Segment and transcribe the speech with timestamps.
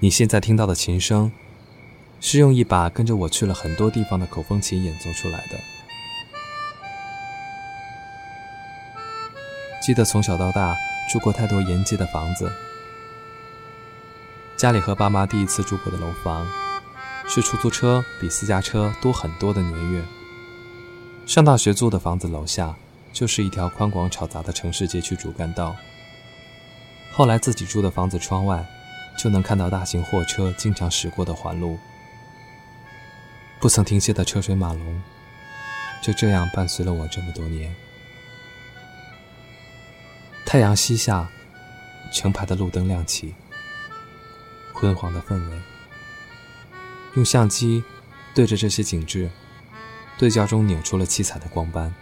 [0.00, 1.32] 你现在听到的琴声，
[2.20, 5.58] 是用一把跟着我去了很多地方的口风琴演奏出来的。
[9.82, 10.76] 记得从小到大
[11.10, 12.48] 住过太多沿街的房子，
[14.56, 16.46] 家里和爸妈第一次住过的楼房，
[17.26, 20.04] 是出租车比私家车多很多的年月。
[21.26, 22.76] 上大学租的房子楼下，
[23.12, 25.74] 就是一条宽广吵杂的城市街区主干道。
[27.12, 28.64] 后来自己住的房子窗外，
[29.18, 31.78] 就能看到大型货车经常驶过的环路，
[33.60, 35.02] 不曾停歇的车水马龙，
[36.00, 37.74] 就这样伴随了我这么多年。
[40.46, 41.28] 太阳西下，
[42.12, 43.34] 成排的路灯亮起，
[44.72, 45.60] 昏黄的氛围。
[47.16, 47.82] 用相机
[48.34, 49.28] 对着这些景致。
[50.16, 51.94] 对焦中扭出了七彩的光斑，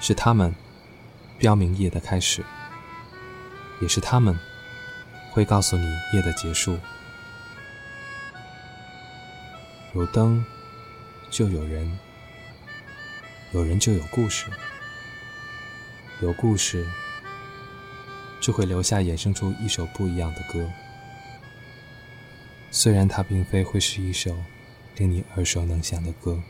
[0.00, 0.52] 是它们
[1.38, 2.44] 标明夜的开始，
[3.80, 4.36] 也是它们
[5.38, 6.76] 会告诉你夜的结束。
[9.94, 10.44] 有灯
[11.30, 11.98] 就有人，
[13.52, 14.46] 有人就有故事，
[16.20, 16.84] 有故事
[18.40, 20.68] 就会留下衍生出一首不一样的歌。
[22.72, 24.36] 虽然它并非会是一首。
[24.98, 26.42] 令你耳熟能详的歌。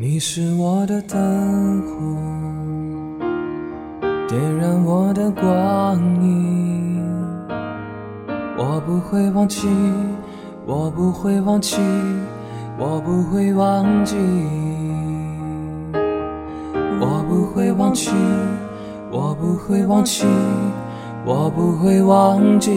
[0.00, 3.18] 你是我的灯火，
[4.28, 7.04] 点燃我的光影，
[8.56, 9.66] 我不会忘记。
[10.64, 11.78] 我不会忘记，
[12.78, 14.14] 我不会忘记，
[17.00, 18.12] 我不会忘记，
[19.10, 20.24] 我不会忘记，
[21.26, 22.70] 我不会忘记。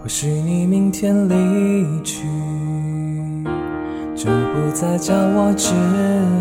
[0.00, 2.26] 或许你明天离去，
[4.24, 5.74] 就不再叫我质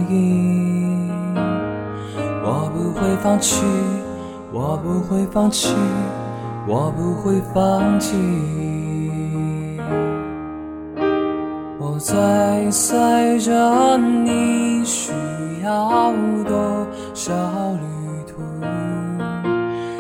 [0.10, 1.12] 疑。
[2.42, 3.66] 我不会放弃，
[4.54, 5.76] 我不会放弃，
[6.66, 8.16] 我不会放弃。
[11.78, 15.12] 我在猜着你需
[15.66, 16.14] 要
[16.48, 17.34] 多少
[17.74, 17.80] 旅
[18.26, 18.42] 途，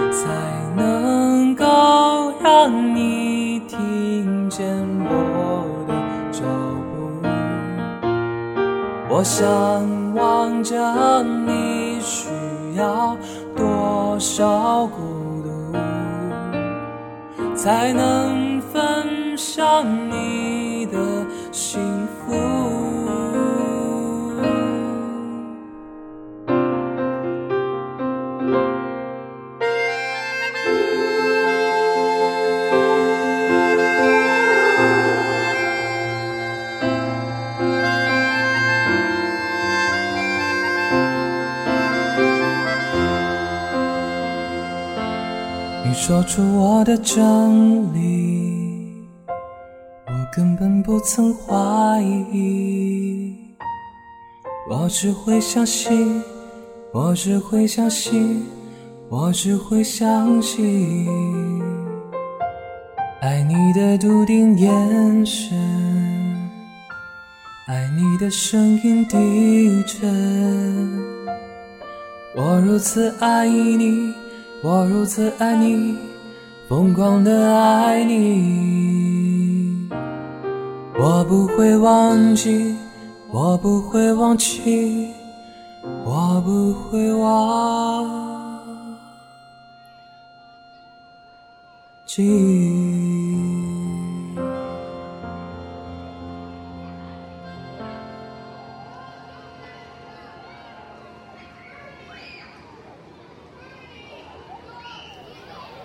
[0.09, 0.29] 才
[0.77, 1.66] 能够
[2.41, 3.32] 让你
[9.16, 9.46] 我想
[10.16, 12.29] 望着你需
[12.75, 13.16] 要
[13.56, 15.78] 多少孤独，
[17.56, 20.97] 才能分享你的。
[21.52, 21.79] 幸
[45.93, 49.07] 说出我的真理。
[50.07, 53.35] 我根本不曾怀疑，
[54.69, 56.21] 我只会相信，
[56.91, 58.43] 我只会相信，
[59.09, 61.07] 我只会相信。
[63.21, 65.55] 爱你的笃定眼神，
[67.67, 70.09] 爱你的声音低沉。
[72.35, 74.11] 我如此爱你，
[74.63, 75.97] 我如此爱你，
[76.69, 79.90] 疯狂的爱你。
[80.97, 82.73] 我不会忘记，
[83.29, 85.09] 我不会忘记，
[86.05, 88.09] 我不会忘
[92.05, 93.03] 记。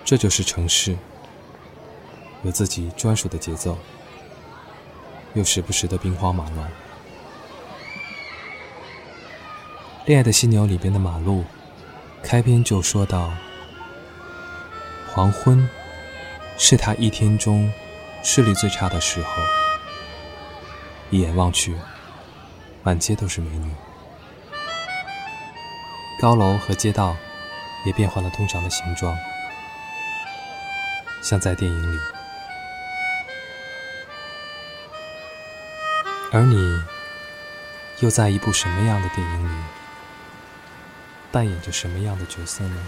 [0.08, 0.96] 这就是城市，
[2.42, 3.76] 有自己专属的节奏。
[5.34, 6.66] 又时不时的兵荒马乱。
[10.06, 11.44] 《恋爱的犀牛》里边的马路，
[12.22, 13.30] 开篇就说到：
[15.12, 15.68] 黄昏
[16.56, 17.70] 是他一天中
[18.22, 19.28] 视力最差的时候。
[21.10, 21.76] 一眼望去，
[22.82, 23.70] 满街都是美女，
[26.18, 27.14] 高楼和街道
[27.84, 29.14] 也变换了通常的形状，
[31.28, 32.00] 像在电影里。
[36.32, 36.82] 而你，
[38.00, 39.62] 又在一部什么样的电影里，
[41.30, 42.82] 扮演着什么样的角色呢？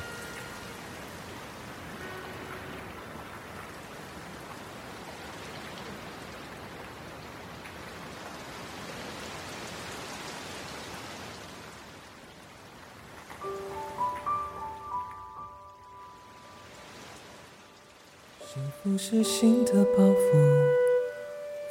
[18.60, 20.36] 幸福是心的包袱，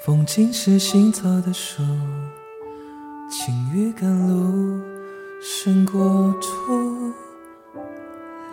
[0.01, 1.83] 风景是行走的书，
[3.29, 4.81] 晴雨赶路，
[5.39, 7.13] 胜过土，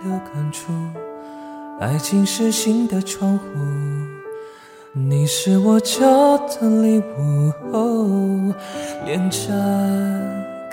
[0.03, 0.71] 留感触。
[1.81, 3.44] 爱情是心的窗户，
[4.93, 8.55] 你是我交的礼物，哦
[9.06, 9.49] 连着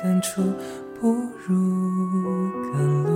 [0.03, 0.41] 感触
[0.99, 1.15] 不
[1.47, 1.55] 如
[2.73, 3.12] 赶路。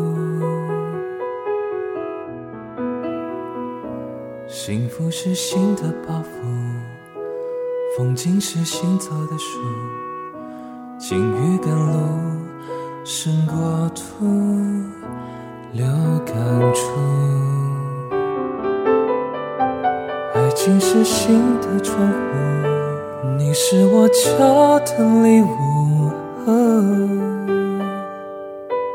[4.60, 6.26] 幸福是心的包袱，
[7.96, 9.60] 风景是行走的书，
[10.98, 11.94] 晴雨赶路，
[13.04, 13.56] 胜过
[13.90, 14.26] 土，
[15.74, 15.86] 留
[16.26, 16.36] 感
[16.74, 16.82] 触。
[20.34, 26.10] 爱情是心的窗户，你是我交的礼物，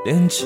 [0.05, 0.45] 连着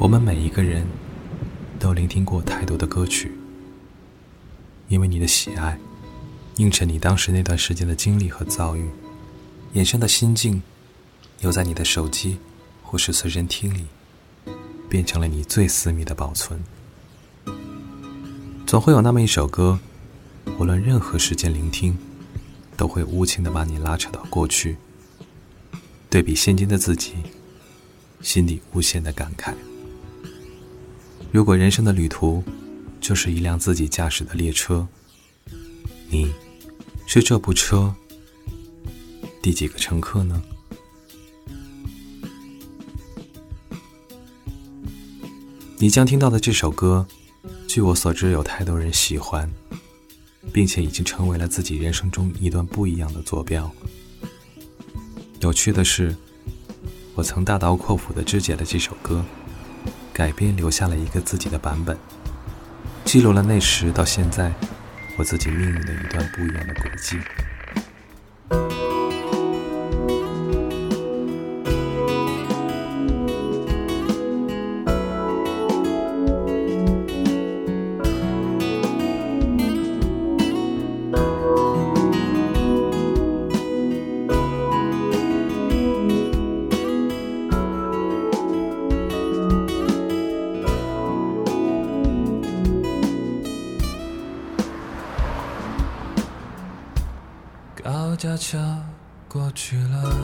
[0.00, 0.86] 我们每一个人
[1.78, 3.30] 都聆听过太多的歌曲，
[4.88, 5.78] 因为你的喜爱。
[6.56, 8.88] 映衬你当时那段时间的经历和遭遇，
[9.74, 10.62] 衍生的心境，
[11.40, 12.38] 留在你的手机
[12.82, 13.84] 或是随身听里，
[14.88, 16.58] 变成了你最私密的保存。
[18.66, 19.78] 总会有那么一首歌，
[20.58, 21.98] 无论任何时间聆听，
[22.74, 24.78] 都会无情的把你拉扯到过去，
[26.08, 27.16] 对比现今的自己，
[28.22, 29.52] 心里无限的感慨。
[31.32, 32.42] 如果人生的旅途，
[33.00, 34.86] 就是一辆自己驾驶的列车，
[36.08, 36.32] 你。
[37.12, 37.92] 是这部车
[39.42, 40.40] 第几个乘客呢？
[45.76, 47.04] 你将听到的这首歌，
[47.66, 49.50] 据我所知，有太多人喜欢，
[50.52, 53.68] 并且已经成为了自己人生中一段不一样的坐标。
[55.40, 56.14] 有趣的是，
[57.16, 59.24] 我曾大刀阔斧的肢解了这首歌，
[60.12, 61.96] 改编留下了一个自己的版本，
[63.04, 64.52] 记录了那时到现在。
[65.18, 67.18] 我自己命运的一段不一样的轨迹。
[99.54, 100.14] 去了，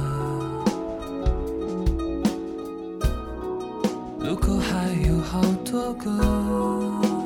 [4.21, 7.26] 路口还有好多个。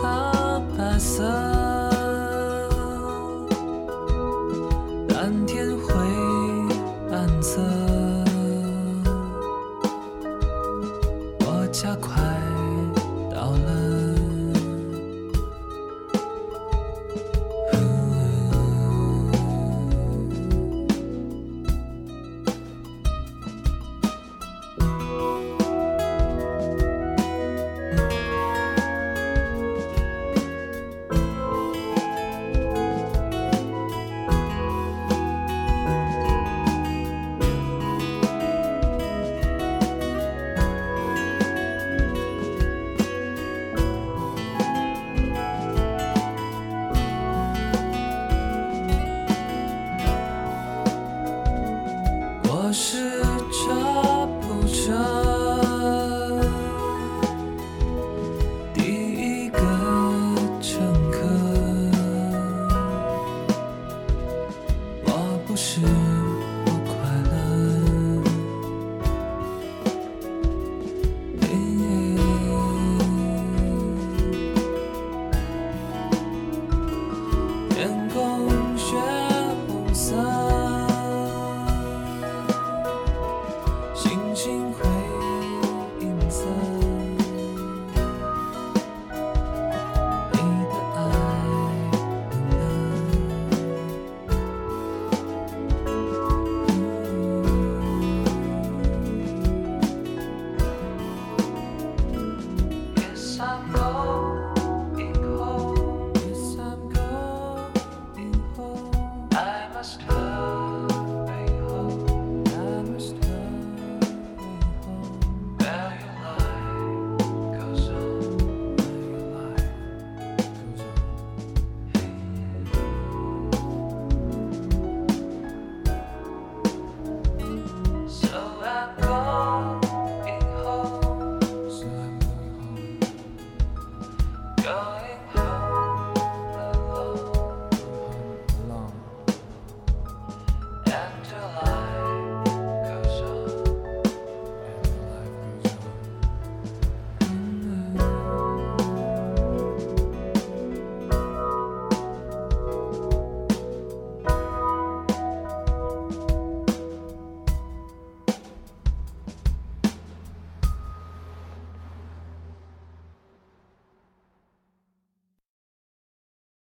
[0.00, 0.33] time